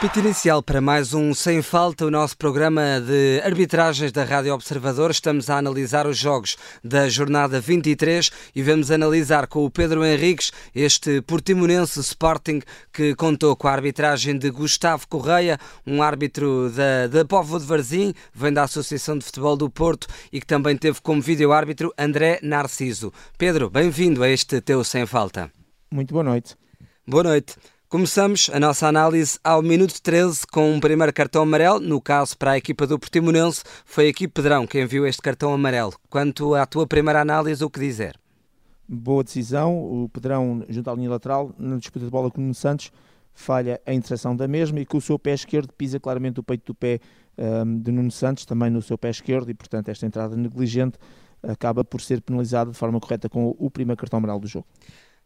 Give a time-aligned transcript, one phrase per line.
[0.00, 5.10] Apito inicial para mais um Sem Falta, o nosso programa de arbitragens da Rádio Observador.
[5.10, 10.52] Estamos a analisar os jogos da jornada 23 e vamos analisar com o Pedro Henriques
[10.74, 17.22] este portimonense Sporting que contou com a arbitragem de Gustavo Correia, um árbitro da, da
[17.26, 21.20] Povo de Varzim, vem da Associação de Futebol do Porto e que também teve como
[21.20, 23.12] vídeo-árbitro André Narciso.
[23.36, 25.52] Pedro, bem-vindo a este teu Sem Falta.
[25.92, 26.56] Muito boa noite.
[27.06, 27.54] Boa noite.
[27.90, 31.80] Começamos a nossa análise ao minuto 13 com um primeiro cartão amarelo.
[31.80, 35.52] No caso, para a equipa do Portimonense, foi a equipe Pedrão quem viu este cartão
[35.52, 35.94] amarelo.
[36.08, 38.16] Quanto à tua primeira análise, o que dizer?
[38.88, 39.76] Boa decisão.
[39.76, 42.92] O Pedrão, junto à linha lateral, na disputa de bola com o Santos,
[43.34, 46.66] falha a interseção da mesma e com o seu pé esquerdo pisa claramente o peito
[46.66, 47.00] do pé
[47.36, 50.96] um, de Nuno Santos, também no seu pé esquerdo, e portanto esta entrada negligente
[51.42, 54.66] acaba por ser penalizada de forma correta com o primeiro cartão amarelo do jogo.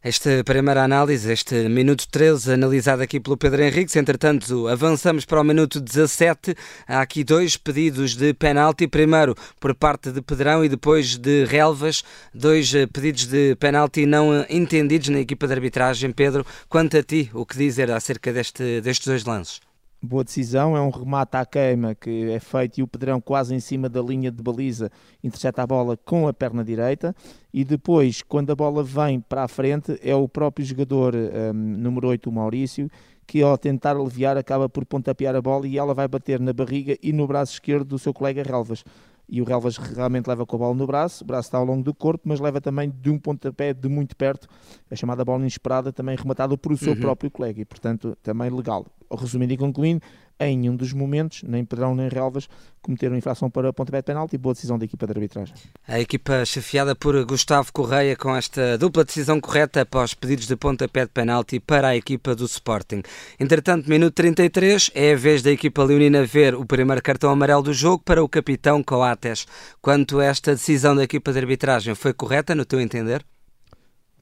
[0.07, 3.95] Esta primeira análise, este minuto 13, analisado aqui pelo Pedro Henriques.
[3.95, 6.55] Entretanto, avançamos para o minuto 17.
[6.87, 8.87] Há aqui dois pedidos de penalti.
[8.87, 12.03] Primeiro por parte de Pedrão e depois de Relvas.
[12.31, 16.11] Dois eh, pedidos de penalti não entendidos na equipa de arbitragem.
[16.11, 19.64] Pedro, quanto a ti, o que dizer acerca deste, destes dois lances?
[20.05, 23.59] Boa decisão, é um remate à queima que é feito e o Pedrão quase em
[23.59, 24.91] cima da linha de baliza
[25.23, 27.15] intercepta a bola com a perna direita.
[27.53, 32.07] E depois, quando a bola vem para a frente, é o próprio jogador um, número
[32.07, 32.89] 8, o Maurício,
[33.27, 36.97] que ao tentar aliviar acaba por pontapear a bola e ela vai bater na barriga
[37.01, 38.83] e no braço esquerdo do seu colega Relvas
[39.27, 41.83] e o Relvas realmente leva com a bola no braço, o braço está ao longo
[41.83, 44.47] do corpo, mas leva também de um pontapé de muito perto,
[44.89, 46.99] a chamada bola inesperada, também rematada por o seu uhum.
[46.99, 48.85] próprio colega, e portanto também legal.
[49.11, 50.01] Resumindo e concluindo,
[50.39, 52.47] em um dos momentos, nem Pedrão nem Relvas
[52.81, 55.55] cometeram infração para pontapé de penalti boa decisão da equipa de arbitragem.
[55.87, 61.05] A equipa chefiada por Gustavo Correia com esta dupla decisão correta após pedidos de pontapé
[61.05, 63.01] de penalti para a equipa do Sporting.
[63.39, 67.73] Entretanto, minuto 33, é a vez da equipa leonina ver o primeiro cartão amarelo do
[67.73, 69.47] jogo para o capitão Coates.
[69.81, 73.25] Quanto esta decisão da equipa de arbitragem, foi correta no teu entender?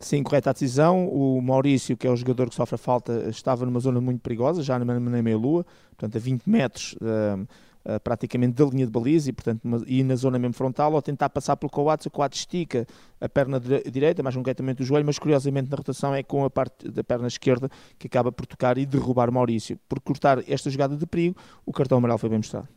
[0.03, 1.07] Sim, correta a decisão.
[1.07, 4.61] O Maurício, que é o jogador que sofre a falta, estava numa zona muito perigosa,
[4.61, 9.33] já na, meia-lua, portanto a 20 metros uh, uh, praticamente da linha de baliza e,
[9.33, 12.85] portanto, uma, e na zona mesmo frontal, ao tentar passar pelo Coates, o Coates estica
[13.21, 16.89] a perna direita, mais concretamente o joelho, mas curiosamente na rotação é com a parte
[16.89, 19.79] da perna esquerda que acaba por tocar e derrubar Maurício.
[19.87, 22.67] Por cortar esta jogada de perigo, o cartão amarelo foi bem mostrado.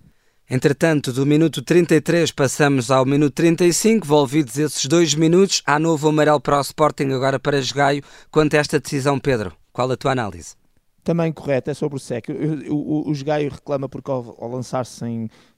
[0.48, 6.40] Entretanto, do minuto 33 passamos ao minuto 35, volvidos esses dois minutos, há novo amarelo
[6.40, 8.00] para o Sporting, agora para Jogaio.
[8.30, 10.54] Quanto a esta decisão, Pedro, qual a tua análise?
[11.02, 12.28] Também correta, é sobre o SEC.
[12.28, 15.04] O, o, o Jogaio reclama porque ao, ao lançar-se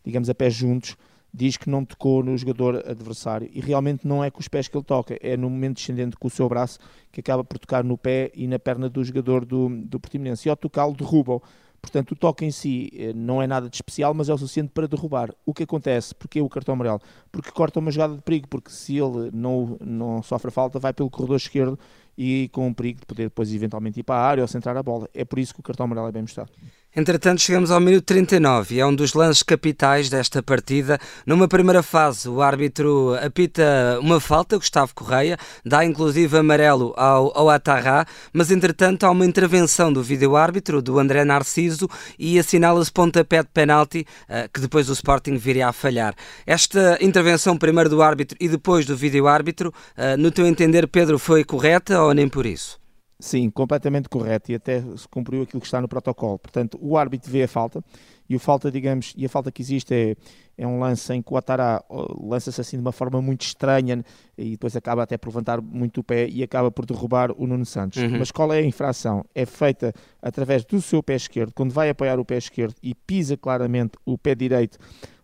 [0.02, 0.96] digamos, a pés juntos,
[1.34, 4.76] diz que não tocou no jogador adversário e realmente não é com os pés que
[4.76, 6.78] ele toca, é no momento descendente com o seu braço
[7.12, 10.48] que acaba por tocar no pé e na perna do jogador do, do Portimonense.
[10.48, 11.42] E ao tocá-lo derruba-o.
[11.80, 14.70] Portanto, o toque em si eh, não é nada de especial, mas é o suficiente
[14.74, 15.32] para derrubar.
[15.46, 16.14] O que acontece?
[16.14, 17.00] Porque o cartão amarelo?
[17.30, 21.08] Porque corta uma jogada de perigo, porque se ele não, não sofre falta, vai pelo
[21.08, 21.78] corredor esquerdo
[22.16, 24.82] e com o perigo de poder depois eventualmente ir para a área ou centrar a
[24.82, 25.08] bola.
[25.14, 26.50] É por isso que o cartão amarelo é bem mostrado.
[26.96, 30.98] Entretanto, chegamos ao minuto 39 e é um dos lances capitais desta partida.
[31.26, 37.50] Numa primeira fase, o árbitro apita uma falta, Gustavo Correia, dá inclusive amarelo ao, ao
[37.50, 41.88] Atarrá, mas entretanto há uma intervenção do vídeo-árbitro, do André Narciso,
[42.18, 46.14] e assinala-se pontapé de penalti, uh, que depois o Sporting viria a falhar.
[46.46, 51.44] Esta intervenção primeiro do árbitro e depois do vídeo-árbitro, uh, no teu entender, Pedro, foi
[51.44, 52.80] correta ou nem por isso?
[53.20, 56.38] Sim, completamente correto e até se cumpriu aquilo que está no protocolo.
[56.38, 57.82] Portanto, o árbitro vê a falta
[58.28, 60.16] e o falta, digamos, e a falta que existe é,
[60.56, 61.82] é um lance em que o Atará
[62.20, 64.04] lança-se assim de uma forma muito estranha
[64.36, 67.66] e depois acaba até por levantar muito o pé e acaba por derrubar o Nuno
[67.66, 68.00] Santos.
[68.00, 68.20] Uhum.
[68.20, 69.24] Mas qual é a infração?
[69.34, 69.92] É feita
[70.22, 74.16] através do seu pé esquerdo, quando vai apoiar o pé esquerdo e pisa claramente o
[74.16, 74.78] pé direito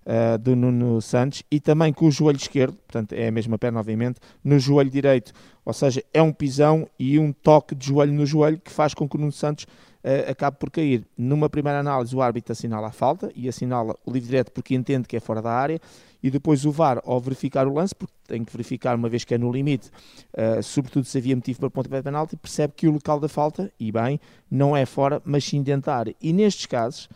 [0.06, 3.80] uh, do Nuno Santos e também com o joelho esquerdo, portanto é a mesma perna
[3.80, 5.32] obviamente, no joelho direito,
[5.64, 9.08] ou seja, é um pisão e um toque de joelho no joelho que faz com
[9.08, 11.06] que o Nuno Santos uh, acabe por cair.
[11.16, 15.08] Numa primeira análise o árbitro assinala a falta e assinala o livre direto porque entende
[15.08, 15.80] que é fora da área
[16.22, 19.34] e depois o VAR ao verificar o lance, porque tem que verificar uma vez que
[19.34, 19.90] é no limite,
[20.32, 23.70] uh, sobretudo se havia motivo para ponto de penalti, percebe que o local da falta,
[23.78, 24.18] e bem,
[24.50, 26.14] não é fora, mas sim dentro da área.
[26.22, 27.10] E nestes casos,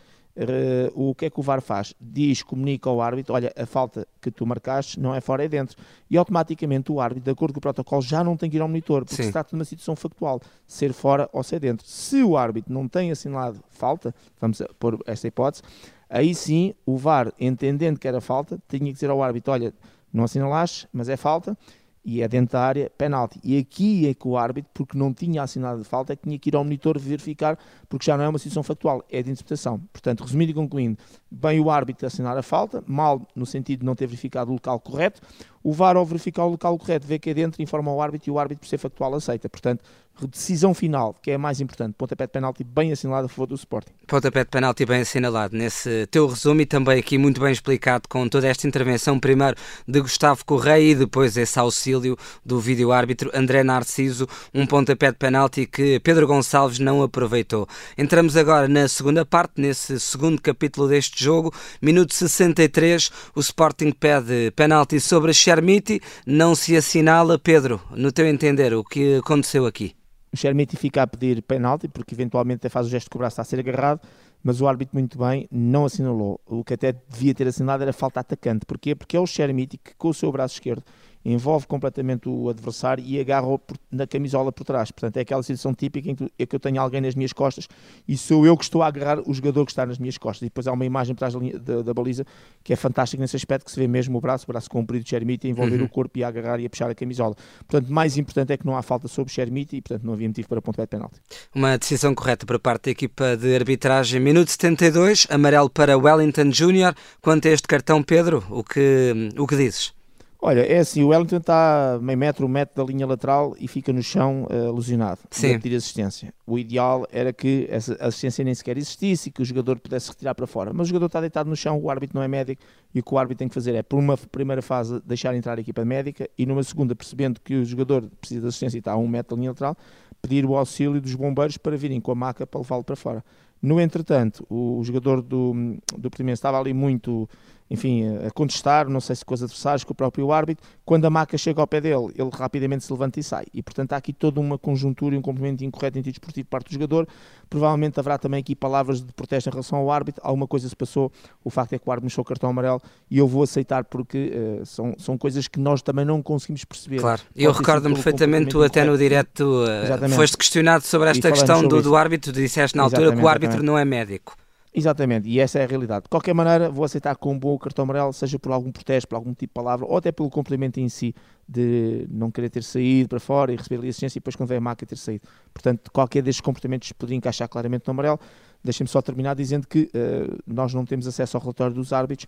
[0.93, 1.93] o que é que o VAR faz?
[1.99, 5.75] Diz, comunica ao árbitro: olha, a falta que tu marcaste não é fora, é dentro.
[6.09, 8.67] E automaticamente o árbitro, de acordo com o protocolo, já não tem que ir ao
[8.67, 9.27] monitor, porque Sim.
[9.27, 11.85] se trata de uma situação factual, ser fora ou ser dentro.
[11.85, 15.63] Se o árbitro não tem assinalado falta, vamos pôr esta hipótese,
[16.09, 19.73] aí sim o VAR, entendendo que era falta, tinha que dizer ao árbitro: olha,
[20.13, 21.57] não assinalaste, mas é falta
[22.03, 23.39] e é dentro da área, penalti.
[23.43, 26.39] E aqui é que o árbitro, porque não tinha assinado de falta, é que tinha
[26.39, 27.57] que ir ao monitor verificar,
[27.87, 29.79] porque já não é uma situação factual, é de interpretação.
[29.91, 30.97] Portanto, resumindo e concluindo,
[31.29, 34.79] bem o árbitro assinar a falta, mal no sentido de não ter verificado o local
[34.79, 35.21] correto,
[35.69, 38.31] o VAR ao verificar o local correto vê que é dentro, informa o árbitro e
[38.31, 39.47] o árbitro, por ser factual, aceita.
[39.47, 39.83] Portanto,
[40.27, 43.55] decisão final, que é a mais importante, pontapé de penalti bem assinalado a favor do
[43.55, 43.91] Sporting.
[44.07, 48.27] Pontapé de penalti bem assinalado nesse teu resumo e também aqui muito bem explicado com
[48.27, 49.55] toda esta intervenção, primeiro
[49.87, 55.65] de Gustavo Correia e depois esse auxílio do vídeo-árbitro André Narciso, um pontapé de penalti
[55.65, 57.67] que Pedro Gonçalves não aproveitou.
[57.97, 64.51] Entramos agora na segunda parte, nesse segundo capítulo deste jogo, minuto 63, o Sporting pede
[64.51, 69.93] penalti sobre a Chermiti, não se assinala, Pedro, no teu entender, o que aconteceu aqui?
[70.31, 73.45] o Chermiti fica a pedir penalti, porque eventualmente faz o gesto de cobrar está a
[73.45, 73.99] ser agarrado,
[74.43, 76.39] mas o árbitro muito bem não assinalou.
[76.45, 78.65] O que até devia ter assinalado era falta atacante.
[78.65, 78.95] Porquê?
[78.95, 80.83] Porque é o Chermiti que com o seu braço esquerdo
[81.23, 83.47] envolve completamente o adversário e agarra
[83.91, 84.91] na camisola por trás.
[84.91, 87.67] Portanto, é aquela situação típica em que, é que eu tenho alguém nas minhas costas
[88.07, 90.43] e sou eu que estou a agarrar o jogador que está nas minhas costas.
[90.43, 92.25] E depois há uma imagem por trás da, linha, da, da, baliza
[92.63, 95.09] que é fantástica nesse aspecto, que se vê mesmo o braço, o braço comprido de
[95.09, 95.85] Chermiti a envolver uhum.
[95.85, 97.35] o corpo e a agarrar e a puxar a camisola.
[97.67, 100.47] Portanto, mais importante é que não há falta sobre Chermiti e, portanto, não havia motivo
[100.47, 101.19] para ponto de penalti.
[101.53, 104.19] Uma decisão correta por parte da equipa de arbitragem.
[104.19, 106.95] Minuto 72, amarelo para Wellington Júnior.
[107.21, 109.98] Quanto a este cartão, Pedro, o que, o que dizes?
[110.41, 113.91] Olha, é assim, o Wellington está meio metro, um metro da linha lateral e fica
[113.91, 115.19] no chão uh, lesionado.
[115.29, 115.59] Sim.
[115.59, 116.33] pedir assistência.
[116.47, 120.33] O ideal era que essa assistência nem sequer existisse e que o jogador pudesse retirar
[120.33, 120.71] para fora.
[120.71, 122.61] Mas o jogador está deitado no chão, o árbitro não é médico
[122.95, 125.57] e o que o árbitro tem que fazer é, por uma primeira fase, deixar entrar
[125.57, 128.93] a equipa médica e numa segunda, percebendo que o jogador precisa de assistência e está
[128.93, 129.75] a um metro da linha lateral,
[130.21, 133.25] pedir o auxílio dos bombeiros para virem com a maca para levá-lo para fora.
[133.61, 135.53] No entretanto, o, jogador do,
[135.97, 137.27] do Portimonense estava ali muito
[137.69, 141.09] enfim, a contestar, não sei se com os adversários, com o próprio árbitro, quando a
[141.09, 143.45] maca chega ao pé dele, ele rapidamente se levanta e sai.
[143.53, 146.51] E portanto há aqui toda uma conjuntura e um complemento incorreto em sentido esportivo por
[146.51, 147.07] parte do jogador.
[147.47, 150.21] Provavelmente haverá também aqui palavras de protesto em relação ao árbitro.
[150.25, 151.11] Alguma coisa se passou,
[151.43, 154.33] o facto é que o árbitro mexeu o cartão amarelo e eu vou aceitar porque
[154.33, 156.99] uh, são, são coisas que nós também não conseguimos perceber.
[156.99, 161.83] Claro, eu recordo-me perfeitamente, tu até no direto uh, foste questionado sobre esta questão do,
[161.83, 163.65] do árbitro, disseste na altura exatamente, que o árbitro exatamente.
[163.65, 164.35] não é médico.
[164.71, 166.03] Exatamente, e essa é a realidade.
[166.03, 169.15] De qualquer maneira, vou aceitar com um bom cartão amarelo, seja por algum protesto, por
[169.15, 171.15] algum tipo de palavra, ou até pelo complemento em si,
[171.47, 174.59] de não querer ter saído para fora e receber a licença e depois, quando vem
[174.59, 175.27] a máquina, ter saído.
[175.51, 178.19] Portanto, qualquer destes comportamentos poderia encaixar claramente no amarelo.
[178.63, 182.27] Deixem-me só terminar dizendo que uh, nós não temos acesso ao relatório dos árbitros,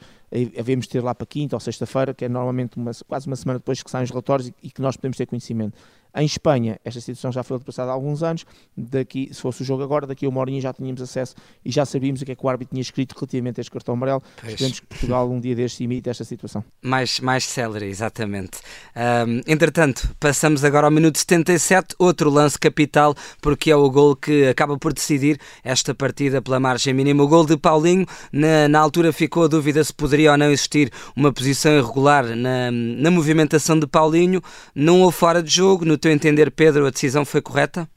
[0.57, 3.83] havemos ter lá para quinta ou sexta-feira, que é normalmente uma, quase uma semana depois
[3.83, 5.77] que saem os relatórios e, e que nós podemos ter conhecimento.
[6.13, 8.46] Em Espanha, esta situação já foi ultrapassada há alguns anos.
[8.75, 11.86] Daqui, se fosse o jogo agora, daqui a uma horinha já tínhamos acesso e já
[11.86, 14.22] sabíamos o que é que o árbitro tinha escrito relativamente a este cartão amarelo.
[14.40, 14.54] Pois.
[14.54, 16.63] Esperemos que Portugal um dia destes imite esta situação.
[16.81, 18.60] Mais, mais célere, exatamente.
[18.96, 24.48] Um, entretanto, passamos agora ao minuto 77, outro lance capital, porque é o gol que
[24.48, 27.24] acaba por decidir esta partida pela margem mínima.
[27.24, 30.92] O gol de Paulinho, na, na altura ficou a dúvida se poderia ou não existir
[31.16, 34.42] uma posição irregular na, na movimentação de Paulinho,
[34.75, 37.88] não ou fora de jogo, no teu entender, Pedro, a decisão foi correta?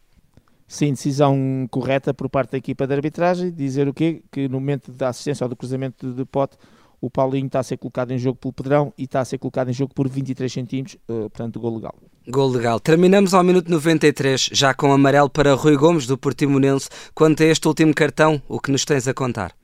[0.67, 3.51] Sim, decisão correta por parte da equipa de arbitragem.
[3.51, 4.23] Dizer o quê?
[4.31, 6.57] Que no momento da assistência ou do cruzamento de pote,
[7.01, 9.69] o Paulinho está a ser colocado em jogo pelo Pedrão e está a ser colocado
[9.69, 11.95] em jogo por 23 centímetros, uh, portanto, gol legal.
[12.27, 12.81] Gol legal.
[12.81, 16.89] Terminamos ao minuto 93, já com amarelo para Rui Gomes, do Portimonense.
[17.15, 19.55] Quanto a este último cartão, o que nos tens a contar?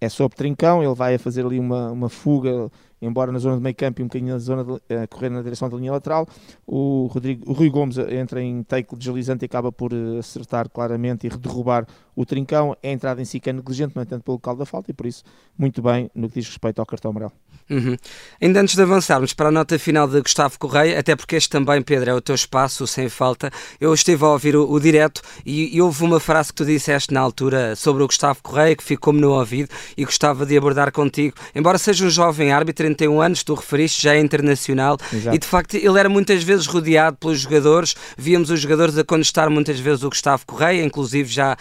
[0.00, 2.68] É sobre Trincão, ele vai a fazer ali uma, uma fuga
[3.02, 4.80] embora na zona de meio campo e um bocadinho na zona de, uh,
[5.10, 6.26] correr na direção da linha lateral.
[6.66, 11.26] O, Rodrigo, o Rui Gomes entra em take deslizante e acaba por uh, acertar claramente
[11.26, 12.76] e derrubar o trincão.
[12.82, 15.06] É entrada em si que é negligente, no entanto, pelo local da falta e por
[15.06, 15.24] isso,
[15.58, 17.32] muito bem no que diz respeito ao cartão amarelo.
[17.70, 17.96] Uhum.
[18.40, 21.80] Ainda antes de avançarmos para a nota final de Gustavo Correia, até porque este também,
[21.80, 23.50] Pedro, é o teu espaço, sem falta,
[23.80, 27.14] eu estive a ouvir o, o direto e, e, houve uma frase que tu disseste
[27.14, 31.36] na altura sobre o Gustavo Correia que ficou-me no ouvido e gostava de abordar contigo.
[31.54, 35.36] Embora seja um jovem árbitro, 31 anos, tu referiste, já é internacional Exato.
[35.36, 39.48] e de facto ele era muitas vezes rodeado pelos jogadores, víamos os jogadores a contestar
[39.48, 41.56] muitas vezes o Gustavo Correia, inclusive já uh,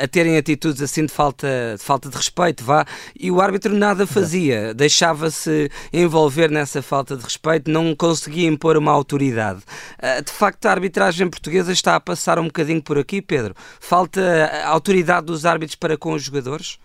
[0.00, 1.42] a terem atitudes assim de falta
[1.76, 2.84] de, falta de respeito, vá,
[3.18, 8.92] e o árbitro nada fazia, deixava-se envolver nessa falta de respeito, não conseguia impor uma
[8.92, 9.60] autoridade.
[9.98, 13.54] Uh, de facto, a arbitragem portuguesa está a passar um bocadinho por aqui, Pedro.
[13.80, 14.20] Falta
[14.66, 16.78] autoridade dos árbitros para com os jogadores?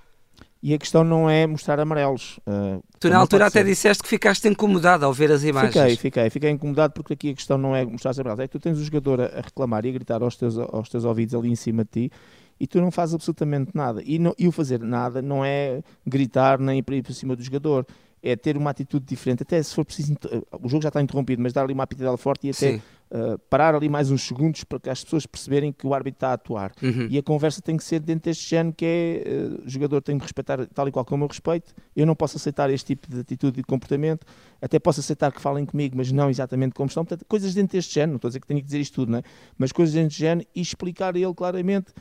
[0.62, 2.40] E a questão não é mostrar amarelos.
[2.40, 5.74] Uh, tu na altura até disseste que ficaste incomodado ao ver as imagens.
[5.74, 8.40] Fiquei, fiquei, fiquei incomodado porque aqui a questão não é mostrar amarelos.
[8.40, 11.06] É que tu tens o jogador a, reclamar e a gritar aos teus, aos teus
[11.06, 12.12] ouvidos ali em cima de ti
[12.60, 14.02] e tu não fazes absolutamente nada.
[14.06, 17.86] E, não, e o fazer nada não é gritar nem ir para cima do jogador.
[18.22, 20.16] é ter uma atitude diferente, até se for preciso,
[20.62, 23.76] o jogo já está interrompido, mas dar ali uma pitadela forte e até uh, parar
[23.76, 26.72] ali mais uns segundos para que as pessoas perceberem que o árbitro está a atuar.
[26.82, 27.08] Uhum.
[27.10, 30.18] E a conversa tem que ser dentro deste género que é, uh, o jogador tem
[30.18, 33.20] que respeitar tal e qual como eu respeito, eu não posso aceitar este tipo de
[33.20, 34.26] atitude e de comportamento,
[34.62, 37.94] até posso aceitar que falem comigo, mas não exatamente como estão, portanto, coisas dentro deste
[37.94, 39.24] género, não estou a dizer que tenho que dizer isto tudo, não é?
[39.58, 41.94] mas coisas dentro deste género e explicar a ele claramente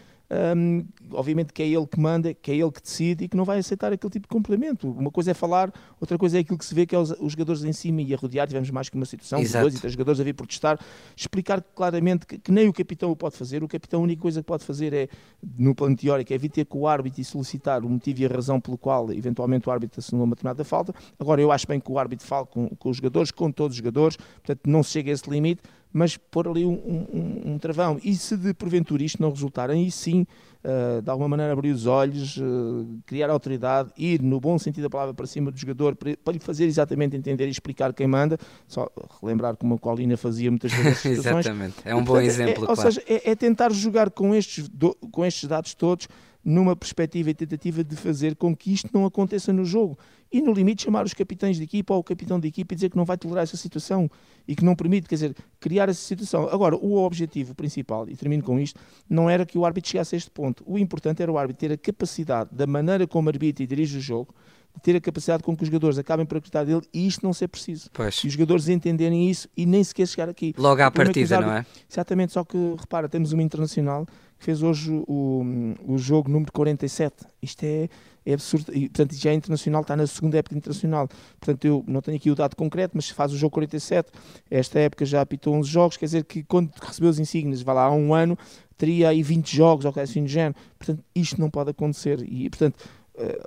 [0.56, 3.44] um, obviamente que é ele que manda, que é ele que decide e que não
[3.44, 4.90] vai aceitar aquele tipo de complemento.
[4.90, 7.32] Uma coisa é falar, outra coisa é aquilo que se vê que é os, os
[7.32, 8.46] jogadores em cima e a rodear.
[8.46, 9.62] Tivemos mais que uma situação, Exato.
[9.62, 10.78] dois e três jogadores a vir protestar.
[11.16, 13.62] Explicar claramente que, que, nem o capitão o pode fazer.
[13.62, 15.08] O capitão, a única coisa que pode fazer é,
[15.56, 18.28] no plano teórico, é vir ter com o árbitro e solicitar o motivo e a
[18.28, 20.94] razão pelo qual eventualmente o árbitro assinou uma determinada falta.
[21.18, 23.78] Agora, eu acho bem que o árbitro fale com, com os jogadores, com todos os
[23.78, 25.62] jogadores, portanto, não se chega a esse limite
[25.96, 27.98] mas pôr ali um, um, um, travão.
[28.04, 30.26] E se de porventura isto não resultar, aí sim,
[30.62, 34.90] uh, de alguma maneira abrir os olhos, uh, criar autoridade, ir no bom sentido da
[34.90, 38.36] palavra para cima do jogador, para, para lhe fazer exatamente entender e explicar quem manda,
[38.68, 38.90] só
[39.22, 42.64] relembrar como a Colina fazia muitas vezes Exatamente, é um bom exemplo.
[42.64, 42.70] É, claro.
[42.72, 46.08] Ou seja, é, é, tentar jogar com estes, do, com estes dados todos
[46.46, 49.98] numa perspectiva e tentativa de fazer com que isto não aconteça no jogo.
[50.30, 52.88] E no limite chamar os capitães de equipa ou o capitão de equipa e dizer
[52.88, 54.08] que não vai tolerar essa situação
[54.46, 56.48] e que não permite, quer dizer, criar essa situação.
[56.48, 58.78] Agora, o objetivo principal, e termino com isto,
[59.10, 60.62] não era que o árbitro chegasse a este ponto.
[60.64, 64.00] O importante era o árbitro ter a capacidade, da maneira como arbitra e dirige o
[64.00, 64.32] jogo,
[64.72, 67.32] de ter a capacidade com que os jogadores acabem por acreditar dele e isto não
[67.32, 67.90] ser preciso.
[67.92, 68.14] Pois.
[68.16, 70.54] E os jogadores entenderem isso e nem sequer chegar aqui.
[70.56, 71.66] Logo à partida, não é?
[71.90, 74.06] Exatamente, só que repara, temos uma internacional
[74.38, 75.44] fez hoje o,
[75.86, 77.26] o jogo número 47.
[77.42, 77.88] Isto é,
[78.24, 78.72] é absurdo.
[78.74, 81.08] E, portanto, já é internacional, está na segunda época internacional.
[81.40, 84.10] Portanto, eu não tenho aqui o dado concreto, mas faz o jogo 47.
[84.50, 87.84] Esta época já apitou 11 jogos, quer dizer que quando recebeu os insígnias, vai lá
[87.84, 88.38] há um ano,
[88.76, 90.54] teria aí 20 jogos ou coisa assim do género.
[90.78, 92.22] Portanto, isto não pode acontecer.
[92.28, 92.78] E, portanto,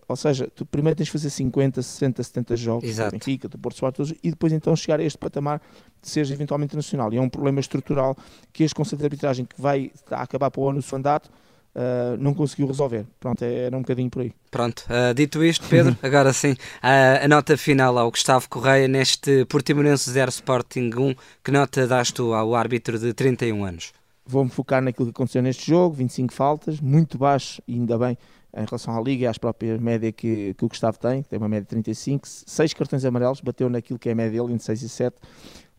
[0.07, 3.09] ou seja, tu primeiro tens de fazer 50, 60, 70 jogos Exato.
[3.09, 5.61] do Benfica, do Porto Soares, e depois então chegar a este patamar
[6.01, 7.13] de seres eventualmente nacional.
[7.13, 8.15] E é um problema estrutural
[8.51, 11.29] que este Conselho de Arbitragem que vai acabar para o ano do mandato
[11.75, 13.05] uh, não conseguiu resolver.
[13.19, 14.33] Pronto, é, era um bocadinho por aí.
[14.51, 20.09] Pronto, uh, dito isto, Pedro, agora sim, a nota final ao Gustavo Correia neste Portimonense
[20.09, 23.93] 0 Sporting 1, que nota dás tu ao árbitro de 31 anos?
[24.25, 28.15] Vou-me focar naquilo que aconteceu neste jogo, 25 faltas, muito baixo, ainda bem,
[28.55, 31.47] em relação à Liga e às próprias médias que, que o Gustavo tem, tem uma
[31.47, 34.81] média de 35, 6 cartões amarelos, bateu naquilo que é a média dele, entre 6
[34.81, 35.17] e 7,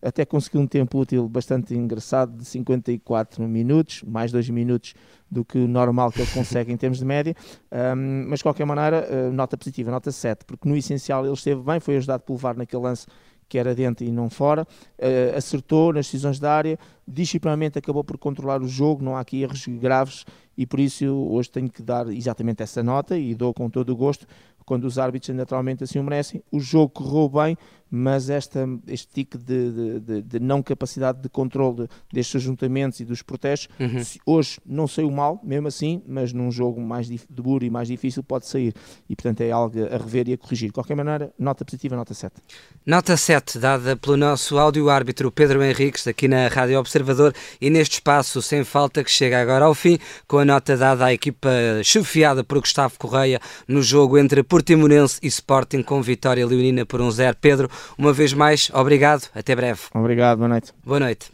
[0.02, 4.94] até conseguiu um tempo útil bastante engraçado de 54 minutos, mais 2 minutos
[5.30, 7.34] do que o normal que ele consegue em termos de média,
[7.70, 11.62] um, mas de qualquer maneira, uh, nota positiva, nota 7, porque no essencial ele esteve
[11.62, 13.06] bem, foi ajudado por levar naquele lance
[13.48, 18.16] que era dentro e não fora, uh, acertou nas decisões da área, disciplinamente acabou por
[18.16, 20.24] controlar o jogo, não há aqui erros graves
[20.60, 23.96] e por isso hoje tenho que dar exatamente essa nota e dou com todo o
[23.96, 24.26] gosto,
[24.66, 26.42] quando os árbitros naturalmente assim o merecem.
[26.52, 27.56] O jogo correu bem,
[27.90, 33.22] mas esta, este tique de, de, de, não capacidade de controle destes ajuntamentos e dos
[33.22, 34.02] protestos, uhum.
[34.24, 38.46] hoje não saiu mal, mesmo assim, mas num jogo mais duro e mais difícil pode
[38.46, 38.74] sair.
[39.08, 40.68] E portanto é algo a rever e a corrigir.
[40.68, 42.34] De qualquer maneira, nota positiva, nota 7.
[42.86, 48.40] Nota 7, dada pelo nosso áudio-árbitro Pedro Henriques, aqui na Rádio Observador, e neste espaço
[48.40, 51.50] sem falta que chega agora ao fim, com a nota dada à equipa
[51.82, 57.10] chefiada por Gustavo Correia no jogo entre Portimonense e Sporting com vitória leonina por um
[57.10, 57.36] 0.
[57.40, 59.28] Pedro, uma vez mais, obrigado.
[59.34, 59.80] Até breve.
[59.94, 60.72] Obrigado, boa noite.
[60.84, 61.30] Boa noite.